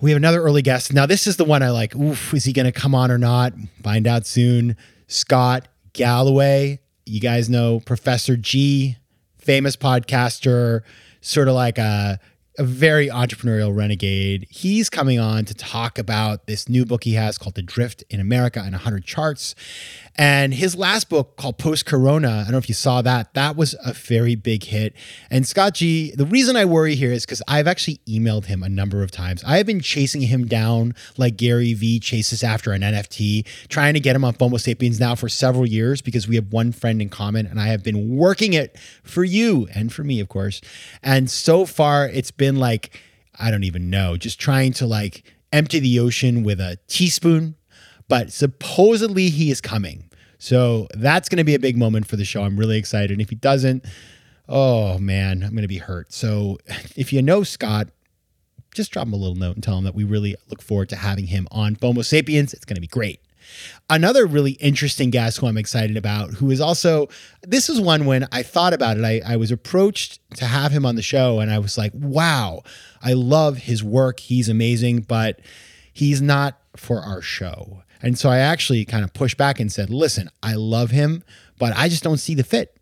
We 0.00 0.10
have 0.10 0.16
another 0.16 0.42
early 0.42 0.62
guest. 0.62 0.94
Now, 0.94 1.04
this 1.04 1.26
is 1.26 1.36
the 1.36 1.44
one 1.44 1.62
I 1.62 1.70
like. 1.70 1.94
Oof, 1.94 2.32
is 2.32 2.44
he 2.44 2.54
going 2.54 2.64
to 2.64 2.72
come 2.72 2.94
on 2.94 3.10
or 3.10 3.18
not? 3.18 3.52
Find 3.82 4.06
out 4.06 4.26
soon. 4.26 4.76
Scott 5.08 5.68
Galloway. 5.92 6.80
You 7.04 7.20
guys 7.20 7.50
know 7.50 7.80
Professor 7.80 8.36
G, 8.36 8.96
famous 9.36 9.76
podcaster, 9.76 10.82
sort 11.20 11.48
of 11.48 11.54
like 11.54 11.76
a, 11.76 12.18
a 12.56 12.62
very 12.62 13.08
entrepreneurial 13.08 13.76
renegade. 13.76 14.46
He's 14.48 14.88
coming 14.88 15.18
on 15.18 15.44
to 15.46 15.54
talk 15.54 15.98
about 15.98 16.46
this 16.46 16.66
new 16.68 16.86
book 16.86 17.04
he 17.04 17.14
has 17.14 17.36
called 17.36 17.56
The 17.56 17.62
Drift 17.62 18.04
in 18.08 18.20
America 18.20 18.60
and 18.60 18.72
100 18.72 19.04
Charts. 19.04 19.54
And 20.20 20.52
his 20.52 20.76
last 20.76 21.08
book 21.08 21.38
called 21.38 21.56
Post 21.56 21.86
Corona, 21.86 22.28
I 22.28 22.42
don't 22.42 22.52
know 22.52 22.58
if 22.58 22.68
you 22.68 22.74
saw 22.74 23.00
that, 23.00 23.32
that 23.32 23.56
was 23.56 23.74
a 23.82 23.94
very 23.94 24.34
big 24.34 24.64
hit. 24.64 24.94
And 25.30 25.48
Scott 25.48 25.72
G, 25.72 26.14
the 26.14 26.26
reason 26.26 26.56
I 26.56 26.66
worry 26.66 26.94
here 26.94 27.10
is 27.10 27.24
because 27.24 27.40
I've 27.48 27.66
actually 27.66 28.02
emailed 28.06 28.44
him 28.44 28.62
a 28.62 28.68
number 28.68 29.02
of 29.02 29.10
times. 29.10 29.42
I 29.44 29.56
have 29.56 29.64
been 29.64 29.80
chasing 29.80 30.20
him 30.20 30.44
down 30.46 30.94
like 31.16 31.38
Gary 31.38 31.72
Vee 31.72 31.98
chases 31.98 32.44
after 32.44 32.72
an 32.72 32.82
NFT, 32.82 33.46
trying 33.68 33.94
to 33.94 34.00
get 34.00 34.14
him 34.14 34.22
on 34.26 34.34
FOMO 34.34 34.60
Sapiens 34.60 35.00
now 35.00 35.14
for 35.14 35.30
several 35.30 35.66
years 35.66 36.02
because 36.02 36.28
we 36.28 36.34
have 36.34 36.52
one 36.52 36.70
friend 36.70 37.00
in 37.00 37.08
common 37.08 37.46
and 37.46 37.58
I 37.58 37.68
have 37.68 37.82
been 37.82 38.14
working 38.14 38.52
it 38.52 38.76
for 39.02 39.24
you 39.24 39.68
and 39.74 39.90
for 39.90 40.04
me, 40.04 40.20
of 40.20 40.28
course. 40.28 40.60
And 41.02 41.30
so 41.30 41.64
far, 41.64 42.06
it's 42.06 42.30
been 42.30 42.56
like, 42.56 43.00
I 43.38 43.50
don't 43.50 43.64
even 43.64 43.88
know, 43.88 44.18
just 44.18 44.38
trying 44.38 44.74
to 44.74 44.86
like, 44.86 45.24
empty 45.50 45.78
the 45.80 45.98
ocean 45.98 46.42
with 46.42 46.60
a 46.60 46.78
teaspoon, 46.88 47.56
but 48.06 48.34
supposedly 48.34 49.30
he 49.30 49.50
is 49.50 49.62
coming. 49.62 50.09
So 50.40 50.88
that's 50.94 51.28
going 51.28 51.36
to 51.36 51.44
be 51.44 51.54
a 51.54 51.60
big 51.60 51.76
moment 51.76 52.08
for 52.08 52.16
the 52.16 52.24
show. 52.24 52.42
I'm 52.42 52.58
really 52.58 52.78
excited. 52.78 53.10
And 53.12 53.20
if 53.20 53.28
he 53.28 53.36
doesn't, 53.36 53.84
oh 54.48 54.98
man, 54.98 55.42
I'm 55.44 55.50
going 55.50 55.62
to 55.62 55.68
be 55.68 55.78
hurt. 55.78 56.12
So 56.12 56.58
if 56.96 57.12
you 57.12 57.20
know 57.20 57.42
Scott, 57.42 57.88
just 58.74 58.90
drop 58.90 59.06
him 59.06 59.12
a 59.12 59.16
little 59.16 59.36
note 59.36 59.54
and 59.54 59.62
tell 59.62 59.76
him 59.76 59.84
that 59.84 59.94
we 59.94 60.02
really 60.02 60.34
look 60.48 60.62
forward 60.62 60.88
to 60.88 60.96
having 60.96 61.26
him 61.26 61.46
on 61.50 61.76
FOMO 61.76 62.04
Sapiens. 62.04 62.54
It's 62.54 62.64
going 62.64 62.76
to 62.76 62.80
be 62.80 62.86
great. 62.86 63.20
Another 63.90 64.26
really 64.26 64.52
interesting 64.52 65.10
guest 65.10 65.38
who 65.38 65.46
I'm 65.46 65.58
excited 65.58 65.96
about, 65.96 66.30
who 66.30 66.50
is 66.50 66.60
also, 66.60 67.08
this 67.42 67.68
is 67.68 67.78
one 67.78 68.06
when 68.06 68.26
I 68.32 68.42
thought 68.42 68.72
about 68.72 68.96
it, 68.96 69.04
I, 69.04 69.20
I 69.26 69.36
was 69.36 69.50
approached 69.50 70.20
to 70.36 70.46
have 70.46 70.72
him 70.72 70.86
on 70.86 70.94
the 70.94 71.02
show 71.02 71.40
and 71.40 71.50
I 71.50 71.58
was 71.58 71.76
like, 71.76 71.92
wow, 71.94 72.62
I 73.02 73.12
love 73.12 73.58
his 73.58 73.84
work. 73.84 74.20
He's 74.20 74.48
amazing, 74.48 75.00
but 75.00 75.40
he's 75.92 76.22
not 76.22 76.58
for 76.76 77.00
our 77.00 77.20
show. 77.20 77.82
And 78.02 78.18
so 78.18 78.30
I 78.30 78.38
actually 78.38 78.84
kind 78.84 79.04
of 79.04 79.12
pushed 79.12 79.36
back 79.36 79.60
and 79.60 79.70
said, 79.70 79.90
listen, 79.90 80.30
I 80.42 80.54
love 80.54 80.90
him, 80.90 81.22
but 81.58 81.76
I 81.76 81.88
just 81.88 82.02
don't 82.02 82.18
see 82.18 82.34
the 82.34 82.44
fit. 82.44 82.76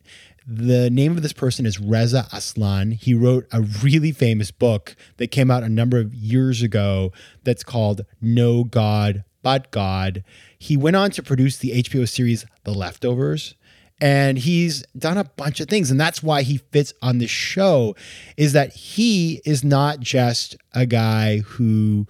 The 0.47 0.89
name 0.89 1.17
of 1.17 1.23
this 1.23 1.35
person 1.35 1.67
is 1.67 1.79
Reza 1.79 2.27
Aslan. 2.33 2.93
He 2.93 3.13
wrote 3.13 3.47
a 3.53 3.61
really 3.61 4.13
famous 4.13 4.51
book 4.51 4.97
that 5.19 5.31
came 5.31 5.51
out 5.51 5.63
a 5.63 5.69
number 5.69 5.99
of 5.99 6.15
years 6.15 6.63
ago 6.63 7.13
that's 7.45 7.63
called 7.63 8.07
No 8.21 8.65
God 8.65 9.25
But 9.43 9.71
God. 9.71 10.25
He 10.59 10.77
went 10.77 10.97
on 10.97 11.11
to 11.13 11.23
produce 11.23 11.59
the 11.59 11.83
HBO 11.83 12.09
series 12.09 12.47
The 12.65 12.73
Leftovers 12.73 13.57
and 14.01 14.39
he's 14.39 14.85
done 14.97 15.19
a 15.19 15.25
bunch 15.25 15.61
of 15.61 15.69
things 15.69 15.91
and 15.91 16.01
that's 16.01 16.23
why 16.23 16.43
he 16.43 16.59
fits 16.59 16.95
on 17.03 17.19
this 17.19 17.31
show 17.31 17.97
is 18.37 18.53
that 18.53 18.73
he 18.73 19.41
is 19.45 19.65
not 19.65 20.01
just 20.01 20.57
a 20.73 20.87
guy 20.87 21.39
who 21.39 22.07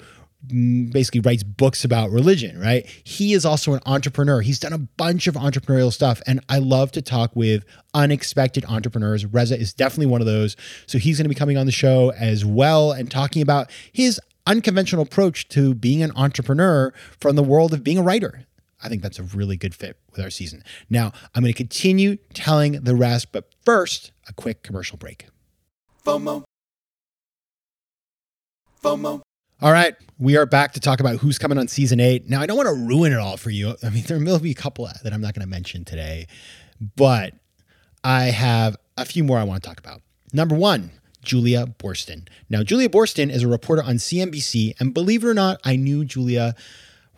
basically 0.46 1.20
writes 1.20 1.42
books 1.42 1.84
about 1.84 2.10
religion, 2.10 2.60
right? 2.60 2.86
He 3.04 3.32
is 3.32 3.44
also 3.44 3.74
an 3.74 3.80
entrepreneur. 3.86 4.40
He's 4.40 4.60
done 4.60 4.72
a 4.72 4.78
bunch 4.78 5.26
of 5.26 5.34
entrepreneurial 5.34 5.92
stuff. 5.92 6.22
And 6.26 6.40
I 6.48 6.58
love 6.58 6.92
to 6.92 7.02
talk 7.02 7.34
with 7.34 7.64
unexpected 7.92 8.64
entrepreneurs. 8.66 9.26
Reza 9.26 9.58
is 9.58 9.72
definitely 9.72 10.06
one 10.06 10.20
of 10.20 10.26
those. 10.26 10.56
So 10.86 10.98
he's 10.98 11.18
going 11.18 11.24
to 11.24 11.28
be 11.28 11.34
coming 11.34 11.56
on 11.56 11.66
the 11.66 11.72
show 11.72 12.12
as 12.12 12.44
well 12.44 12.92
and 12.92 13.10
talking 13.10 13.42
about 13.42 13.70
his 13.92 14.20
unconventional 14.46 15.02
approach 15.02 15.48
to 15.48 15.74
being 15.74 16.02
an 16.02 16.12
entrepreneur 16.14 16.92
from 17.20 17.36
the 17.36 17.42
world 17.42 17.74
of 17.74 17.82
being 17.82 17.98
a 17.98 18.02
writer. 18.02 18.46
I 18.82 18.88
think 18.88 19.02
that's 19.02 19.18
a 19.18 19.24
really 19.24 19.56
good 19.56 19.74
fit 19.74 19.98
with 20.12 20.20
our 20.20 20.30
season. 20.30 20.62
Now, 20.88 21.12
I'm 21.34 21.42
going 21.42 21.52
to 21.52 21.56
continue 21.56 22.16
telling 22.32 22.72
the 22.84 22.94
rest, 22.94 23.32
but 23.32 23.52
first, 23.64 24.12
a 24.28 24.32
quick 24.32 24.62
commercial 24.62 24.96
break. 24.96 25.26
FOMO. 26.04 26.44
FOMO. 28.82 29.20
All 29.60 29.72
right, 29.72 29.96
we 30.20 30.36
are 30.36 30.46
back 30.46 30.74
to 30.74 30.80
talk 30.80 31.00
about 31.00 31.16
who's 31.16 31.36
coming 31.36 31.58
on 31.58 31.66
season 31.66 31.98
eight. 31.98 32.28
Now, 32.28 32.40
I 32.40 32.46
don't 32.46 32.56
want 32.56 32.68
to 32.68 32.74
ruin 32.74 33.10
it 33.10 33.18
all 33.18 33.36
for 33.36 33.50
you. 33.50 33.74
I 33.82 33.90
mean, 33.90 34.04
there 34.06 34.16
will 34.16 34.38
be 34.38 34.52
a 34.52 34.54
couple 34.54 34.88
that 35.02 35.12
I'm 35.12 35.20
not 35.20 35.34
going 35.34 35.44
to 35.44 35.50
mention 35.50 35.84
today, 35.84 36.28
but 36.94 37.34
I 38.04 38.26
have 38.26 38.76
a 38.96 39.04
few 39.04 39.24
more 39.24 39.36
I 39.36 39.42
want 39.42 39.60
to 39.60 39.68
talk 39.68 39.80
about. 39.80 40.00
Number 40.32 40.54
one, 40.54 40.92
Julia 41.24 41.66
Boorstin. 41.66 42.28
Now, 42.48 42.62
Julia 42.62 42.88
Boorstin 42.88 43.32
is 43.32 43.42
a 43.42 43.48
reporter 43.48 43.82
on 43.82 43.96
CNBC, 43.96 44.74
and 44.78 44.94
believe 44.94 45.24
it 45.24 45.26
or 45.26 45.34
not, 45.34 45.60
I 45.64 45.74
knew 45.74 46.04
Julia 46.04 46.54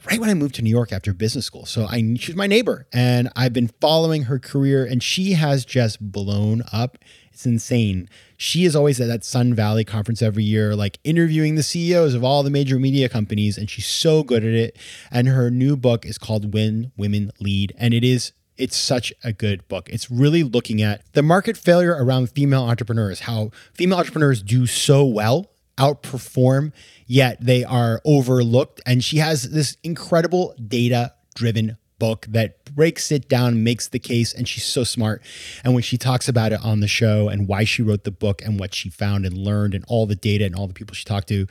right 0.07 0.21
when 0.21 0.31
I 0.31 0.35
moved 0.35 0.55
to 0.57 0.63
New 0.63 0.71
York 0.71 0.93
after 0.93 1.13
business 1.13 1.47
school. 1.47 1.67
So 1.67 1.87
I 1.87 2.15
she's 2.19 2.37
my 2.37 2.47
neighbor, 2.47 2.87
and 2.93 3.29
I've 3.37 3.53
been 3.53 3.69
following 3.81 4.25
her 4.25 4.39
career, 4.39 4.85
and 4.85 5.03
she 5.03 5.33
has 5.33 5.65
just 5.65 6.01
blown 6.13 6.63
up. 6.73 6.99
It's 7.33 7.47
insane 7.47 8.09
she 8.41 8.65
is 8.65 8.75
always 8.75 8.99
at 9.03 9.09
that 9.09 9.23
Sun 9.23 9.53
Valley 9.53 9.85
conference 9.85 10.23
every 10.23 10.45
year, 10.45 10.75
like 10.75 10.99
interviewing 11.05 11.57
the 11.57 11.63
CEOs 11.63 12.15
of 12.15 12.25
all 12.25 12.43
the 12.43 12.49
major 12.49 12.79
media 12.79 13.07
companies, 13.07 13.59
and 13.59 13.69
she's 13.69 13.87
so 13.87 14.23
good 14.23 14.43
at 14.43 14.55
it. 14.55 14.79
And 15.11 15.29
her 15.29 15.51
new 15.51 15.77
book 15.77 16.07
is 16.07 16.17
called 16.17 16.55
When 16.55 16.91
Women 16.97 17.33
Lead, 17.39 17.75
and 17.77 17.93
it 17.93 18.03
is 18.03 18.33
it's 18.57 18.79
such 18.79 19.13
a 19.23 19.35
good 19.35 19.69
book. 19.69 19.91
It's 19.91 20.11
really 20.11 20.43
looking 20.43 20.81
at 20.81 21.03
the 21.13 21.23
market 21.23 21.59
failure 21.59 21.95
around 21.95 22.31
female 22.31 22.63
entrepreneurs, 22.63 23.21
how 23.21 23.51
female 23.75 23.99
entrepreneurs 23.99 24.43
do 24.43 24.67
so 24.67 25.05
well, 25.05 25.51
outperform, 25.81 26.73
yet 27.07 27.39
they 27.41 27.65
are 27.65 28.01
overlooked. 28.05 28.81
And 28.85 29.03
she 29.03 29.17
has 29.17 29.51
this 29.51 29.77
incredible 29.83 30.55
data 30.69 31.15
driven 31.35 31.79
book 31.99 32.27
that 32.31 32.65
breaks 32.75 33.13
it 33.13 33.29
down, 33.29 33.63
makes 33.63 33.89
the 33.89 33.99
case, 33.99 34.33
and 34.33 34.49
she's 34.49 34.65
so 34.65 34.83
smart. 34.85 35.23
And 35.63 35.75
when 35.75 35.83
she 35.83 35.99
talks 35.99 36.29
about 36.29 36.53
it 36.53 36.61
on 36.65 36.81
the 36.81 36.89
show 36.89 37.29
and 37.29 37.47
why 37.47 37.65
she 37.65 37.83
wrote 37.83 38.05
the 38.05 38.11
book 38.11 38.43
and 38.43 38.59
what 38.59 38.75
she 38.75 38.89
found 38.91 39.27
and 39.27 39.37
learned 39.37 39.75
and 39.75 39.85
all 39.87 40.07
the 40.07 40.17
data 40.17 40.45
and 40.45 40.57
all 40.57 40.67
the 40.67 40.75
people 40.75 40.95
she 40.95 41.05
talked 41.05 41.29
to, 41.29 41.47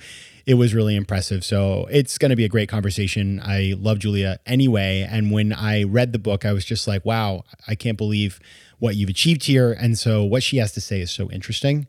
it 0.45 0.55
was 0.55 0.73
really 0.73 0.95
impressive. 0.95 1.45
So 1.45 1.87
it's 1.91 2.17
going 2.17 2.31
to 2.31 2.35
be 2.35 2.45
a 2.45 2.49
great 2.49 2.67
conversation. 2.67 3.39
I 3.43 3.75
love 3.77 3.99
Julia 3.99 4.39
anyway. 4.45 5.07
And 5.09 5.31
when 5.31 5.53
I 5.53 5.83
read 5.83 6.11
the 6.11 6.19
book, 6.19 6.45
I 6.45 6.53
was 6.53 6.65
just 6.65 6.87
like, 6.87 7.05
wow, 7.05 7.43
I 7.67 7.75
can't 7.75 7.97
believe 7.97 8.39
what 8.79 8.95
you've 8.95 9.09
achieved 9.09 9.43
here. 9.43 9.71
And 9.71 9.97
so 9.97 10.23
what 10.23 10.41
she 10.41 10.57
has 10.57 10.71
to 10.73 10.81
say 10.81 10.99
is 10.99 11.11
so 11.11 11.29
interesting. 11.29 11.87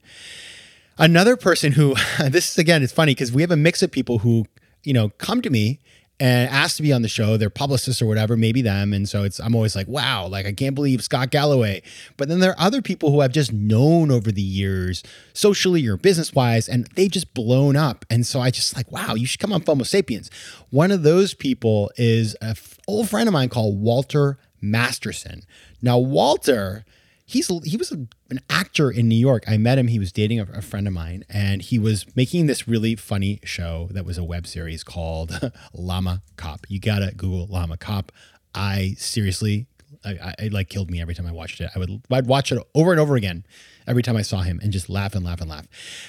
Another 1.01 1.35
person 1.35 1.73
who, 1.73 1.95
this 2.29 2.53
is 2.53 2.59
again, 2.59 2.83
it's 2.83 2.93
funny 2.93 3.13
because 3.13 3.33
we 3.33 3.41
have 3.41 3.51
a 3.51 3.57
mix 3.57 3.83
of 3.83 3.91
people 3.91 4.19
who, 4.19 4.45
you 4.85 4.93
know, 4.93 5.09
come 5.19 5.41
to 5.41 5.49
me 5.49 5.81
and 6.21 6.51
asked 6.51 6.77
to 6.77 6.83
be 6.83 6.93
on 6.93 7.01
the 7.01 7.09
show, 7.09 7.39
their 7.39 7.49
publicist 7.49 8.03
or 8.03 8.07
whatever, 8.07 8.37
maybe 8.37 8.61
them. 8.61 8.93
And 8.93 9.09
so 9.09 9.25
it's 9.25 9.41
I'm 9.41 9.55
always 9.55 9.75
like, 9.75 9.89
wow, 9.89 10.27
like 10.27 10.45
I 10.45 10.53
can't 10.53 10.75
believe 10.75 11.03
Scott 11.03 11.31
Galloway. 11.31 11.83
But 12.19 12.29
then 12.29 12.41
there 12.41 12.51
are 12.51 12.61
other 12.61 12.83
people 12.83 13.11
who 13.11 13.23
I've 13.23 13.33
just 13.33 13.51
known 13.51 14.11
over 14.11 14.31
the 14.31 14.43
years, 14.43 15.03
socially 15.33 15.87
or 15.89 15.97
business 15.97 16.35
wise, 16.35 16.69
and 16.69 16.87
they've 16.95 17.11
just 17.11 17.33
blown 17.33 17.77
up. 17.77 18.05
And 18.11 18.27
so 18.27 18.41
I 18.41 18.51
just 18.51 18.77
like, 18.77 18.93
wow, 18.93 19.15
you 19.15 19.25
should 19.25 19.41
come 19.41 19.55
on 19.55 19.63
FOMO 19.63 19.87
Sapiens. 19.87 20.31
One 20.69 20.91
of 20.91 21.03
those 21.03 21.33
people 21.33 21.91
is 21.97 22.35
an 22.43 22.55
old 22.87 23.09
friend 23.09 23.27
of 23.27 23.33
mine 23.33 23.49
called 23.49 23.81
Walter 23.81 24.39
Masterson. 24.61 25.45
Now, 25.81 25.97
Walter 25.97 26.85
he's 27.31 27.49
he 27.65 27.77
was 27.77 27.93
a, 27.93 28.07
an 28.29 28.41
actor 28.49 28.91
in 28.91 29.09
New 29.09 29.17
York. 29.17 29.45
I 29.47 29.57
met 29.57 29.79
him. 29.79 29.89
He 29.89 29.99
was 29.99 30.13
dating 30.13 30.41
a, 30.41 30.47
a, 30.53 30.63
friend 30.63 30.87
of 30.87 30.93
mine, 30.93 31.25
and 31.29 31.63
he 31.63 31.79
was 31.79 32.05
making 32.17 32.47
this 32.47 32.67
really 32.67 32.97
funny 32.97 33.41
show 33.45 33.89
that 33.93 34.05
was 34.05 34.19
a 34.19 34.25
web 34.25 34.47
series 34.47 34.83
called 34.83 35.53
Llama 35.73 36.23
Cop. 36.37 36.67
You 36.69 36.81
gotta 36.81 37.13
Google 37.17 37.47
Llama 37.47 37.77
Cop. 37.77 38.11
I 38.55 38.97
seriously, 38.99 39.67
I, 40.05 40.11
I, 40.11 40.35
it 40.39 40.53
like 40.53 40.69
killed 40.69 40.91
me 40.91 41.01
every 41.01 41.15
time 41.15 41.27
I 41.27 41.33
watched 41.33 41.61
it. 41.61 41.71
I 41.75 41.79
would 41.79 42.03
I'd 42.11 42.27
watch 42.27 42.51
it 42.51 42.59
over 42.75 42.91
and 42.91 43.01
over 43.01 43.15
again 43.15 43.47
every 43.87 44.03
time 44.03 44.17
I 44.17 44.23
saw 44.23 44.41
him 44.41 44.61
and 44.63 44.73
just 44.73 44.89
laugh 44.89 45.15
and 45.15 45.25
laugh 45.25 45.41
and 45.41 45.49
laugh. 45.49 45.67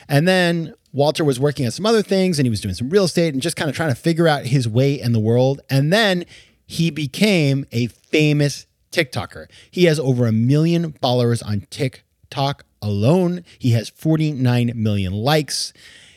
And 0.10 0.28
then 0.28 0.74
Walter 0.92 1.24
was 1.24 1.40
working 1.40 1.66
on 1.66 1.72
some 1.72 1.86
other 1.86 2.02
things, 2.02 2.40
and 2.40 2.46
he 2.48 2.50
was 2.50 2.62
doing 2.62 2.76
some 2.76 2.90
real 2.90 3.06
estate 3.06 3.34
and 3.34 3.42
just 3.44 3.56
kind 3.56 3.70
of 3.70 3.76
trying 3.76 3.90
to 3.90 3.96
figure 3.96 4.28
out 4.28 4.46
his 4.46 4.68
way 4.68 5.00
in 5.00 5.14
the 5.14 5.20
world. 5.20 5.62
And 5.70 5.94
then 5.94 6.26
he 6.66 6.90
became 6.90 7.66
a 7.72 7.88
famous 7.88 8.66
TikToker. 8.92 9.48
He 9.70 9.86
has 9.86 10.00
over 10.00 10.28
a 10.28 10.32
million 10.32 10.94
followers 11.02 11.42
on 11.42 11.68
TikTok 11.70 12.66
alone. 12.82 13.44
He 13.60 13.72
has 13.72 13.90
49 13.90 14.74
million 14.76 15.14
likes. 15.14 15.74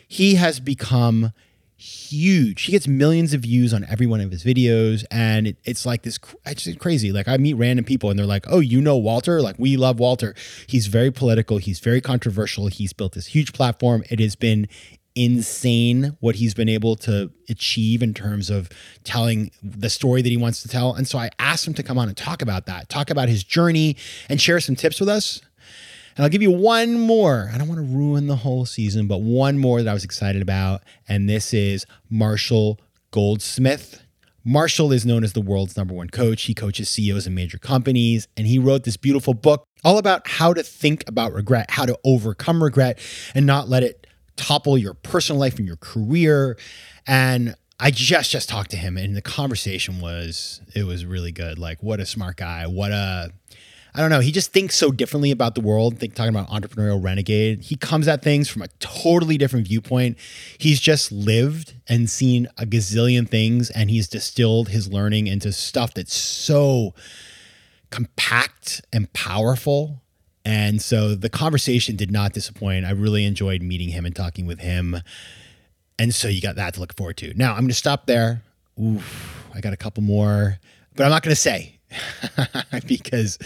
He 0.07 0.37
has 0.37 0.61
become 0.61 1.33
huge. 1.77 2.63
He 2.63 2.73
gets 2.73 2.89
millions 2.89 3.35
of 3.35 3.43
views 3.43 3.75
on 3.75 3.85
every 3.85 4.07
one 4.07 4.21
of 4.21 4.31
his 4.31 4.43
videos, 4.43 5.05
and 5.11 5.49
it, 5.49 5.57
it's 5.65 5.85
like 5.85 6.03
this. 6.03 6.19
It's 6.47 6.77
crazy. 6.77 7.13
Like 7.13 7.29
I 7.29 7.37
meet 7.37 7.55
random 7.55 7.85
people, 7.85 8.11
and 8.11 8.19
they're 8.19 8.27
like, 8.27 8.47
"Oh, 8.49 8.61
you 8.61 8.81
know 8.81 8.97
Walter? 8.97 9.43
Like 9.43 9.57
we 9.59 9.77
love 9.77 9.99
Walter. 9.99 10.35
He's 10.67 10.87
very 10.87 11.11
political. 11.11 11.59
He's 11.59 11.81
very 11.81 12.01
controversial. 12.01 12.69
He's 12.69 12.93
built 12.93 13.13
this 13.13 13.27
huge 13.27 13.53
platform. 13.53 14.05
It 14.09 14.21
has 14.21 14.37
been 14.37 14.69
insane 15.15 16.17
what 16.21 16.37
he's 16.37 16.55
been 16.55 16.69
able 16.69 16.97
to 16.97 17.31
achieve 17.49 18.03
in 18.03 18.15
terms 18.15 18.51
of 18.51 18.69
telling 19.05 19.51
the 19.63 19.89
story 19.91 20.23
that 20.23 20.29
he 20.29 20.37
wants 20.37 20.63
to 20.63 20.69
tell. 20.69 20.95
And 20.95 21.07
so 21.07 21.19
I 21.19 21.31
asked 21.39 21.67
him 21.67 21.75
to 21.75 21.83
come 21.83 21.99
on 21.99 22.09
and 22.09 22.17
talk 22.17 22.43
about 22.43 22.67
that, 22.67 22.89
talk 22.89 23.11
about 23.11 23.29
his 23.29 23.45
journey, 23.45 23.97
and 24.29 24.41
share 24.41 24.61
some 24.61 24.75
tips 24.75 25.01
with 25.01 25.09
us. 25.09 25.41
And 26.17 26.25
I'll 26.25 26.31
give 26.31 26.43
you 26.43 26.51
one 26.51 26.99
more. 26.99 27.51
I 27.53 27.59
don't 27.59 27.69
want 27.69 27.81
to 27.81 27.97
ruin 27.97 28.29
the 28.29 28.37
whole 28.37 28.67
season, 28.67 29.09
but 29.09 29.21
one 29.21 29.59
more 29.59 29.83
that 29.83 29.91
I 29.91 29.95
was 29.95 30.05
excited 30.05 30.43
about. 30.43 30.83
And 31.09 31.29
this 31.29 31.53
is 31.53 31.87
Marshall 32.09 32.81
Goldsmith. 33.11 34.01
Marshall 34.45 34.93
is 34.93 35.07
known 35.07 35.25
as 35.25 35.33
the 35.33 35.41
world's 35.41 35.77
number 35.77 35.95
one 35.95 36.11
coach. 36.11 36.43
He 36.43 36.55
coaches 36.55 36.91
CEOs 36.91 37.27
in 37.27 37.35
major 37.35 37.59
companies, 37.59 38.29
and 38.37 38.47
he 38.47 38.59
wrote 38.59 38.85
this 38.85 38.97
beautiful 38.97 39.33
book 39.33 39.65
all 39.83 39.99
about 39.99 40.29
how 40.29 40.53
to 40.53 40.63
think 40.63 41.03
about 41.09 41.33
regret, 41.33 41.71
how 41.71 41.87
to 41.87 41.99
overcome 42.05 42.63
regret, 42.63 42.99
and 43.35 43.47
not 43.47 43.69
let 43.69 43.83
it 43.83 44.04
topple 44.37 44.79
your 44.79 44.95
personal 44.95 45.41
life 45.41 45.59
and 45.59 45.67
your 45.67 45.77
career. 45.77 46.59
And 47.07 47.55
I 47.81 47.91
just 47.91 48.31
just 48.31 48.49
talked 48.49 48.71
to 48.71 48.77
him 48.77 48.97
and 48.97 49.17
the 49.17 49.23
conversation 49.23 50.01
was 50.01 50.61
it 50.75 50.85
was 50.85 51.05
really 51.05 51.33
good. 51.33 51.59
Like 51.59 51.83
what 51.83 52.01
a 52.01 52.07
smart 52.07 52.37
guy. 52.37 52.67
What 52.67 52.93
a 52.93 53.33
I 53.97 54.01
don't 54.01 54.11
know. 54.11 54.21
He 54.21 54.33
just 54.33 54.53
thinks 54.53 54.75
so 54.75 54.91
differently 54.91 55.31
about 55.31 55.55
the 55.55 55.61
world. 55.61 56.01
Think 56.01 56.15
talking 56.15 56.35
about 56.35 56.49
entrepreneurial 56.49 57.03
renegade. 57.03 57.61
He 57.61 57.77
comes 57.77 58.09
at 58.09 58.23
things 58.23 58.49
from 58.49 58.63
a 58.63 58.69
totally 58.81 59.39
different 59.39 59.69
viewpoint. 59.69 60.19
He's 60.59 60.81
just 60.81 61.13
lived 61.13 61.75
and 61.89 62.11
seen 62.11 62.49
a 62.59 62.67
gazillion 62.67 63.29
things, 63.29 63.71
and 63.71 63.91
he's 63.91 64.09
distilled 64.09 64.71
his 64.71 64.93
learning 64.93 65.29
into 65.29 65.53
stuff 65.53 65.95
that's 65.95 66.13
so 66.13 66.93
compact 67.91 68.83
and 68.93 69.13
powerful 69.13 70.03
and 70.45 70.83
so 70.83 71.15
the 71.15 71.31
conversation 71.31 71.97
did 71.97 72.11
not 72.11 72.33
disappoint. 72.33 72.85
I 72.85 72.91
really 72.91 73.25
enjoyed 73.25 73.63
meeting 73.63 73.89
him 73.89 74.05
and 74.05 74.15
talking 74.15 74.47
with 74.47 74.61
him. 74.61 75.01
And 75.99 76.15
so 76.15 76.29
you 76.29 76.43
got 76.43 76.57
that 76.57 76.75
to 76.75 76.81
look 76.81 76.95
forward 76.97 77.17
to. 77.19 77.33
Now 77.35 77.53
I'm 77.53 77.61
going 77.61 77.69
to 77.69 77.75
stop 77.75 78.07
there. 78.07 78.43
Oof, 78.83 79.47
I 79.55 79.61
got 79.61 79.73
a 79.73 79.77
couple 79.77 80.03
more, 80.03 80.59
but 80.97 81.05
I'm 81.05 81.11
not 81.11 81.23
going 81.23 81.35
to 81.35 81.41
say 81.41 81.79
because 82.87 83.39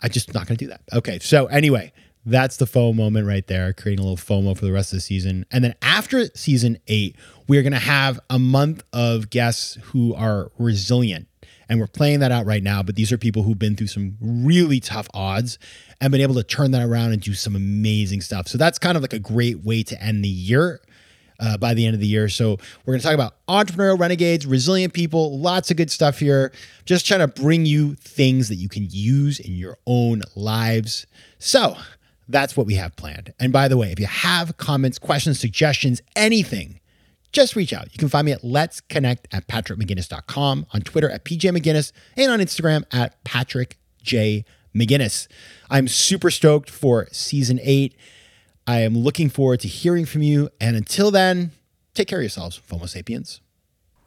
I'm 0.00 0.10
just 0.10 0.32
not 0.34 0.46
going 0.46 0.58
to 0.58 0.64
do 0.64 0.68
that. 0.68 0.82
Okay. 0.92 1.18
So 1.18 1.46
anyway, 1.46 1.92
that's 2.24 2.56
the 2.56 2.66
FOMO 2.66 2.94
moment 2.94 3.26
right 3.26 3.46
there, 3.46 3.72
creating 3.72 4.04
a 4.04 4.08
little 4.08 4.16
FOMO 4.16 4.56
for 4.56 4.64
the 4.64 4.72
rest 4.72 4.92
of 4.92 4.98
the 4.98 5.00
season. 5.00 5.44
And 5.50 5.64
then 5.64 5.74
after 5.82 6.26
season 6.34 6.78
eight, 6.86 7.16
we're 7.48 7.62
going 7.62 7.72
to 7.72 7.78
have 7.78 8.20
a 8.30 8.38
month 8.38 8.84
of 8.92 9.30
guests 9.30 9.76
who 9.82 10.14
are 10.14 10.50
resilient. 10.58 11.28
And 11.68 11.80
we're 11.80 11.86
playing 11.86 12.20
that 12.20 12.30
out 12.30 12.44
right 12.44 12.62
now. 12.62 12.82
But 12.82 12.96
these 12.96 13.12
are 13.12 13.18
people 13.18 13.42
who've 13.42 13.58
been 13.58 13.76
through 13.76 13.86
some 13.86 14.16
really 14.20 14.78
tough 14.78 15.08
odds 15.14 15.58
and 16.00 16.12
been 16.12 16.20
able 16.20 16.34
to 16.34 16.42
turn 16.42 16.70
that 16.72 16.86
around 16.86 17.12
and 17.12 17.22
do 17.22 17.34
some 17.34 17.56
amazing 17.56 18.20
stuff. 18.20 18.46
So 18.46 18.58
that's 18.58 18.78
kind 18.78 18.96
of 18.96 19.02
like 19.02 19.14
a 19.14 19.18
great 19.18 19.64
way 19.64 19.82
to 19.84 20.00
end 20.02 20.24
the 20.24 20.28
year. 20.28 20.80
Uh, 21.40 21.56
by 21.56 21.74
the 21.74 21.84
end 21.84 21.94
of 21.94 21.98
the 21.98 22.06
year. 22.06 22.28
So, 22.28 22.58
we're 22.84 22.92
going 22.92 23.00
to 23.00 23.04
talk 23.04 23.14
about 23.14 23.34
entrepreneurial 23.48 23.98
renegades, 23.98 24.46
resilient 24.46 24.92
people, 24.92 25.40
lots 25.40 25.72
of 25.72 25.76
good 25.76 25.90
stuff 25.90 26.20
here. 26.20 26.52
Just 26.84 27.04
trying 27.04 27.18
to 27.18 27.26
bring 27.26 27.66
you 27.66 27.96
things 27.96 28.48
that 28.48 28.56
you 28.56 28.68
can 28.68 28.86
use 28.88 29.40
in 29.40 29.54
your 29.56 29.76
own 29.84 30.22
lives. 30.36 31.04
So, 31.40 31.76
that's 32.32 32.56
what 32.56 32.66
we 32.66 32.74
have 32.74 32.96
planned. 32.96 33.32
And 33.38 33.52
by 33.52 33.68
the 33.68 33.76
way, 33.76 33.92
if 33.92 34.00
you 34.00 34.06
have 34.06 34.56
comments, 34.56 34.98
questions, 34.98 35.38
suggestions, 35.38 36.02
anything, 36.16 36.80
just 37.32 37.56
reach 37.56 37.72
out. 37.72 37.92
You 37.92 37.98
can 37.98 38.08
find 38.08 38.26
me 38.26 38.32
at 38.32 38.44
let's 38.44 38.80
connect 38.80 39.28
at 39.32 39.46
patrickmcginnis.com, 39.48 40.66
on 40.72 40.80
Twitter 40.82 41.10
at 41.10 41.24
PJ 41.24 41.56
McGinnis, 41.56 41.92
and 42.16 42.30
on 42.30 42.40
Instagram 42.40 42.84
at 42.92 43.22
Patrick 43.24 43.78
J. 44.02 44.44
I'm 45.70 45.86
super 45.86 46.30
stoked 46.30 46.70
for 46.70 47.06
season 47.12 47.60
eight. 47.62 47.94
I 48.66 48.80
am 48.80 48.96
looking 48.96 49.28
forward 49.28 49.60
to 49.60 49.68
hearing 49.68 50.06
from 50.06 50.22
you. 50.22 50.48
And 50.60 50.76
until 50.76 51.10
then, 51.10 51.50
take 51.94 52.08
care 52.08 52.18
of 52.18 52.22
yourselves, 52.22 52.60
FOMO 52.68 52.88
sapiens. 52.88 53.40